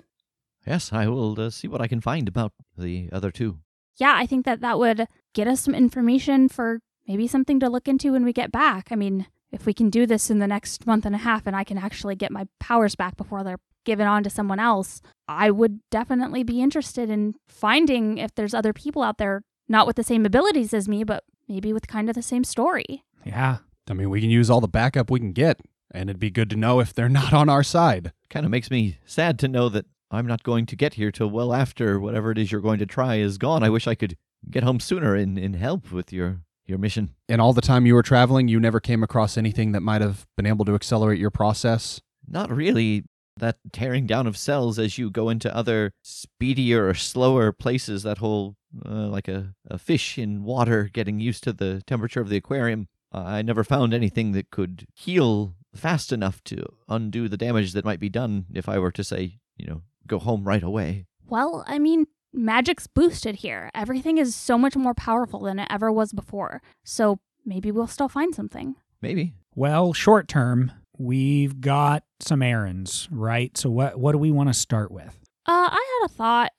[0.67, 3.59] Yes, I will uh, see what I can find about the other two.
[3.97, 7.89] yeah, I think that that would get us some information for maybe something to look
[7.89, 8.89] into when we get back.
[8.91, 11.57] I mean, if we can do this in the next month and a half and
[11.57, 15.51] I can actually get my powers back before they're given on to someone else, I
[15.51, 20.05] would definitely be interested in finding if there's other people out there not with the
[20.05, 23.05] same abilities as me, but maybe with kind of the same story.
[23.25, 23.59] Yeah.
[23.89, 26.51] I mean, we can use all the backup we can get, and it'd be good
[26.51, 28.13] to know if they're not on our side.
[28.31, 31.29] Kind of makes me sad to know that I'm not going to get here till
[31.29, 33.63] well after whatever it is you're going to try is gone.
[33.63, 34.17] I wish I could
[34.51, 37.15] get home sooner and, and help with your, your mission.
[37.29, 40.27] And all the time you were traveling, you never came across anything that might have
[40.37, 42.01] been able to accelerate your process.
[42.27, 43.05] Not really
[43.37, 48.19] that tearing down of cells as you go into other speedier or slower places, that
[48.19, 52.37] whole, uh, like a, a fish in water getting used to the temperature of the
[52.37, 52.89] aquarium.
[53.13, 57.85] Uh, I never found anything that could heal fast enough to undo the damage that
[57.85, 61.07] might be done if I were to say, you know, go home right away.
[61.29, 63.71] Well, I mean, magic's boosted here.
[63.75, 66.63] Everything is so much more powerful than it ever was before.
[66.85, 68.77] So maybe we'll still find something.
[69.01, 69.35] Maybe.
[69.55, 73.57] Well, short term, we've got some errands, right?
[73.57, 75.19] So what what do we want to start with?
[75.47, 76.53] Uh, I had a thought.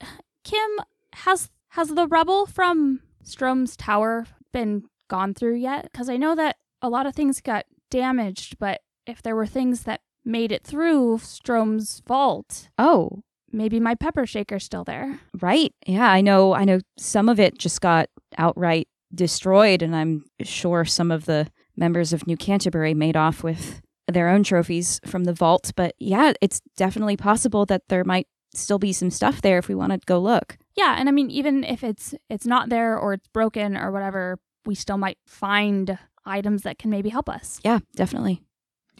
[0.44, 0.70] Kim,
[1.12, 5.84] has has the rubble from Strom's tower been gone through yet?
[5.90, 9.82] Because I know that a lot of things got damaged, but if there were things
[9.84, 15.20] that made it through Strom's vault, Oh, maybe my pepper shaker's still there.
[15.40, 15.72] right.
[15.86, 16.52] Yeah, I know.
[16.54, 21.48] I know some of it just got outright destroyed, and I'm sure some of the
[21.76, 25.72] members of New Canterbury made off with their own trophies from the vault.
[25.76, 29.74] But yeah, it's definitely possible that there might still be some stuff there if we
[29.74, 30.58] want to go look.
[30.74, 34.38] Yeah, and I mean, even if it's it's not there or it's broken or whatever,
[34.64, 37.60] we still might find items that can maybe help us.
[37.64, 38.42] Yeah, definitely.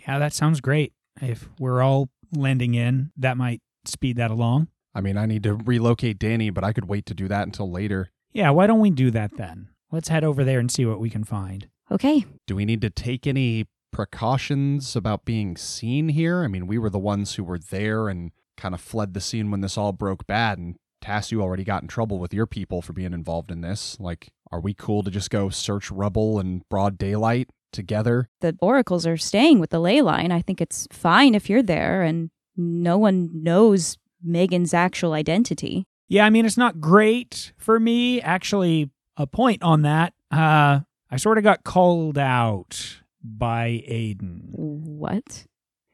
[0.07, 0.93] Yeah, that sounds great.
[1.21, 4.69] If we're all lending in, that might speed that along.
[4.95, 7.71] I mean, I need to relocate Danny, but I could wait to do that until
[7.71, 8.11] later.
[8.33, 9.69] Yeah, why don't we do that then?
[9.93, 11.69] Let's head over there and see what we can find.
[11.91, 12.25] Okay.
[12.47, 16.42] Do we need to take any precautions about being seen here?
[16.42, 18.31] I mean, we were the ones who were there and
[18.61, 21.83] kind of fled the scene when this all broke bad, and Tass, you already got
[21.83, 23.98] in trouble with your people for being involved in this.
[23.98, 28.29] Like, are we cool to just go search rubble in broad daylight together?
[28.40, 30.31] The oracles are staying with the ley line.
[30.31, 35.85] I think it's fine if you're there and no one knows Megan's actual identity.
[36.08, 38.21] Yeah, I mean it's not great for me.
[38.21, 40.13] Actually, a point on that.
[40.31, 40.81] Uh
[41.11, 44.50] I sort of got called out by Aiden.
[44.52, 45.46] What?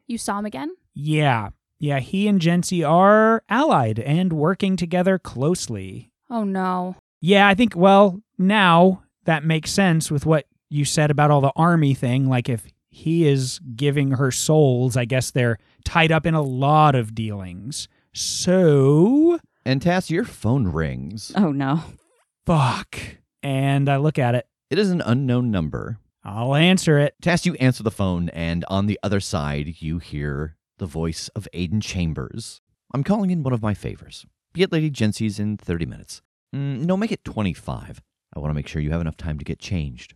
[0.05, 0.71] You saw him again?
[0.93, 1.49] Yeah.
[1.79, 6.11] Yeah, he and Jency are allied and working together closely.
[6.29, 6.95] Oh no.
[7.21, 11.51] Yeah, I think, well, now that makes sense with what you said about all the
[11.55, 12.27] army thing.
[12.27, 16.95] Like, if he is giving her souls, I guess they're tied up in a lot
[16.95, 17.87] of dealings.
[18.13, 21.31] So, And Tass, your phone rings.
[21.35, 21.81] Oh no.
[22.45, 22.97] fuck.
[23.43, 24.47] And I look at it.
[24.69, 25.99] It is an unknown number.
[26.23, 27.15] I'll answer it.
[27.21, 31.47] Tass, you answer the phone, and on the other side, you hear the voice of
[31.53, 32.61] Aiden Chambers.
[32.93, 34.25] I'm calling in one of my favors.
[34.53, 36.21] Be at Lady Jency's in 30 minutes.
[36.55, 38.01] Mm, no, make it 25.
[38.35, 40.13] I want to make sure you have enough time to get changed.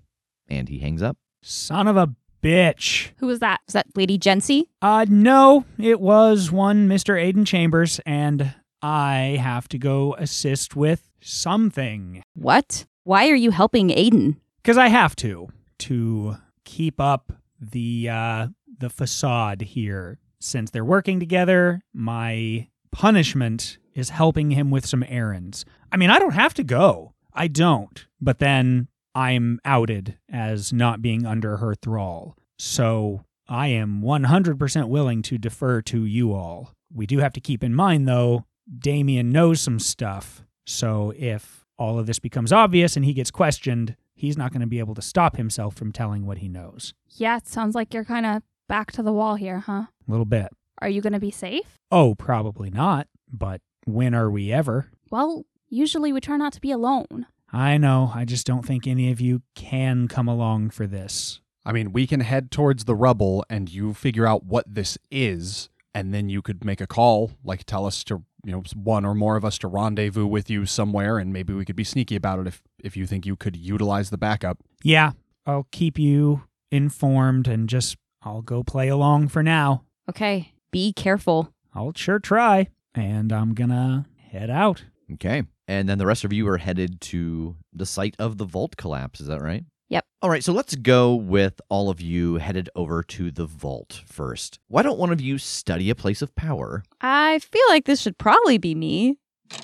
[0.48, 1.18] And he hangs up.
[1.44, 3.12] Son of a bitch.
[3.18, 3.62] Who was that?
[3.68, 4.64] Is that Lady Jency?
[4.82, 7.16] Uh, no, it was one Mr.
[7.16, 12.24] Aiden Chambers, and I have to go assist with something.
[12.34, 12.86] What?
[13.04, 14.38] Why are you helping Aiden?
[14.62, 15.50] Because I have to,
[15.80, 18.48] to keep up the, uh,
[18.78, 20.20] the facade here.
[20.44, 25.66] Since they're working together, my punishment is helping him with some errands.
[25.92, 27.14] I mean, I don't have to go.
[27.34, 28.08] I don't.
[28.20, 32.38] But then I'm outed as not being under her thrall.
[32.58, 36.74] So I am 100% willing to defer to you all.
[36.92, 38.46] We do have to keep in mind, though,
[38.80, 40.44] Damien knows some stuff.
[40.66, 44.68] So if all of this becomes obvious and he gets questioned, he's not going to
[44.68, 46.94] be able to stop himself from telling what he knows.
[47.10, 49.84] Yeah, it sounds like you're kind of back to the wall here, huh?
[49.84, 50.48] A little bit.
[50.82, 51.78] Are you going to be safe?
[51.92, 53.10] Oh, probably not.
[53.30, 54.90] But when are we ever?
[55.10, 57.26] Well, usually we try not to be alone.
[57.52, 58.14] I know.
[58.16, 61.42] I just don't think any of you can come along for this.
[61.66, 65.68] I mean, we can head towards the rubble and you figure out what this is,
[65.94, 69.14] and then you could make a call, like tell us to, you know, one or
[69.14, 72.40] more of us to rendezvous with you somewhere, and maybe we could be sneaky about
[72.40, 74.60] it if if you think you could utilize the backup.
[74.82, 75.12] Yeah,
[75.46, 79.84] I'll keep you informed and just I'll go play along for now.
[80.10, 81.54] Okay, be careful.
[81.74, 82.68] I'll sure try.
[82.94, 84.84] And I'm gonna head out.
[85.14, 85.44] Okay.
[85.68, 89.22] And then the rest of you are headed to the site of the vault collapse.
[89.22, 89.64] Is that right?
[89.90, 90.06] Yep.
[90.22, 90.44] All right.
[90.44, 94.60] So let's go with all of you headed over to the vault first.
[94.68, 96.84] Why don't one of you study a place of power?
[97.00, 99.18] I feel like this should probably be me.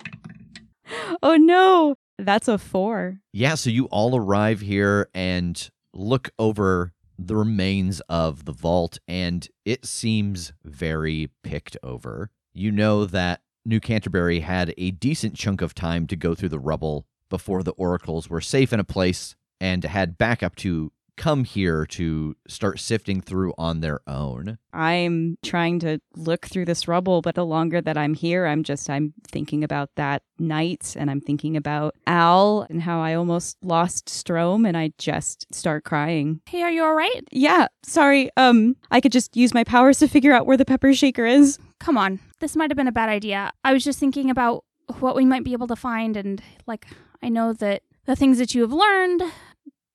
[1.21, 3.19] Oh no, that's a four.
[3.33, 3.55] Yeah.
[3.55, 9.85] So you all arrive here and look over the remains of the vault, and it
[9.85, 12.29] seems very picked over.
[12.53, 16.59] You know that New Canterbury had a decent chunk of time to go through the
[16.59, 21.85] rubble before the oracles were safe in a place and had backup to come here
[21.87, 24.57] to start sifting through on their own.
[24.71, 28.89] I'm trying to look through this rubble, but the longer that I'm here, I'm just
[28.89, 34.07] I'm thinking about that night and I'm thinking about Al and how I almost lost
[34.07, 36.41] Strom and I just start crying.
[36.47, 37.21] Hey, are you all right?
[37.31, 38.29] Yeah, sorry.
[38.37, 41.57] Um I could just use my powers to figure out where the pepper shaker is.
[41.79, 42.19] Come on.
[42.39, 43.51] This might have been a bad idea.
[43.63, 44.63] I was just thinking about
[44.99, 46.87] what we might be able to find, and like,
[47.21, 49.21] I know that the things that you have learned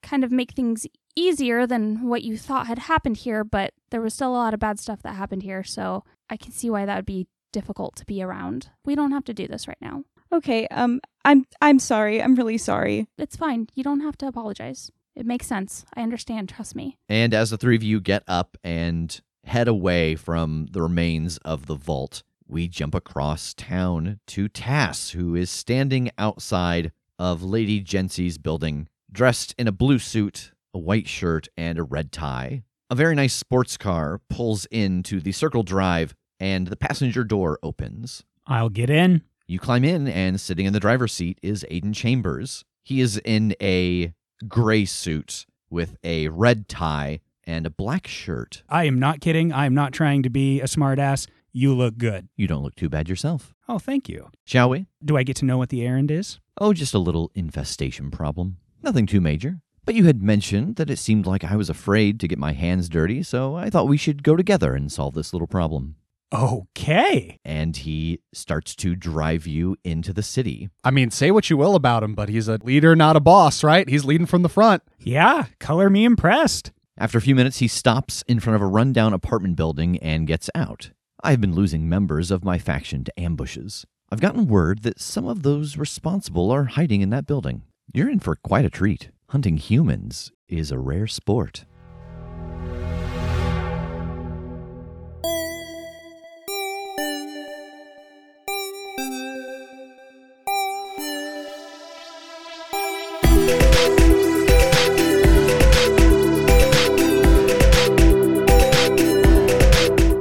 [0.03, 4.15] kind of make things easier than what you thought had happened here, but there was
[4.15, 6.97] still a lot of bad stuff that happened here, so I can see why that
[6.97, 8.71] would be difficult to be around.
[8.85, 10.05] We don't have to do this right now.
[10.33, 12.23] Okay, um I'm I'm sorry.
[12.23, 13.09] I'm really sorry.
[13.19, 13.69] It's fine.
[13.75, 14.91] You don't have to apologize.
[15.15, 15.85] It makes sense.
[15.95, 16.49] I understand.
[16.49, 16.97] Trust me.
[17.09, 21.67] And as the three of you get up and head away from the remains of
[21.67, 28.39] the vault, we jump across town to Tass, who is standing outside of Lady Jency's
[28.39, 32.63] building, dressed in a blue suit, a white shirt, and a red tie.
[32.91, 38.25] A very nice sports car pulls into the circle drive, and the passenger door opens.
[38.47, 39.23] I'll get in.
[39.47, 42.65] You climb in, and sitting in the driver's seat is Aiden Chambers.
[42.85, 44.13] He is in a
[44.49, 48.63] gray suit with a red tie and a black shirt.
[48.69, 49.53] I am not kidding.
[49.53, 51.27] I am not trying to be a smartass.
[51.53, 52.29] You look good.
[52.37, 53.55] You don't look too bad yourself.
[53.69, 54.31] Oh, thank you.
[54.45, 54.87] Shall we?
[55.05, 56.41] Do I get to know what the errand is?
[56.59, 58.57] Oh, just a little infestation problem.
[58.83, 59.61] Nothing too major.
[59.85, 62.89] But you had mentioned that it seemed like I was afraid to get my hands
[62.89, 65.97] dirty, so I thought we should go together and solve this little problem.
[66.33, 67.39] Okay.
[67.45, 70.71] And he starts to drive you into the city.
[70.83, 73.63] I mean, say what you will about him, but he's a leader, not a boss,
[73.63, 73.89] right?
[73.89, 74.83] He's leading from the front.
[74.99, 76.73] Yeah, color me impressed.
[76.97, 80.49] After a few minutes, he stops in front of a rundown apartment building and gets
[80.55, 80.91] out.
[81.23, 83.85] I've been losing members of my faction to ambushes.
[84.11, 87.63] I've gotten word that some of those responsible are hiding in that building.
[87.93, 89.11] You're in for quite a treat.
[89.33, 91.65] Hunting humans is a rare sport.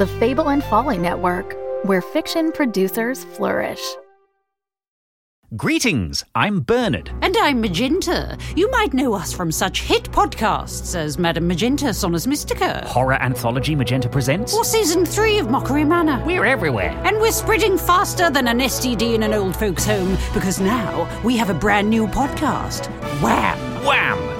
[0.00, 3.82] The Fable and Folly Network, where fiction producers flourish.
[5.58, 7.10] Greetings, I'm Bernard.
[7.20, 8.38] And I'm Magenta.
[8.56, 12.82] You might know us from such hit podcasts as Madame Magenta Sonus Mystica.
[12.86, 14.54] Horror anthology Magenta Presents.
[14.54, 16.24] Or season three of Mockery Manor.
[16.24, 16.98] We're everywhere.
[17.04, 21.36] And we're spreading faster than an STD in an old folks' home because now we
[21.36, 22.86] have a brand new podcast
[23.20, 23.84] Wham!
[23.84, 24.39] Wham!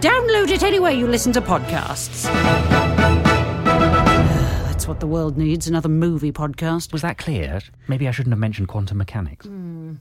[0.00, 2.24] Download it anywhere you listen to podcasts.
[3.64, 6.92] That's what the world needs another movie podcast.
[6.92, 7.60] Was that clear?
[7.88, 9.46] Maybe I shouldn't have mentioned quantum mechanics.
[9.46, 9.94] Hmm.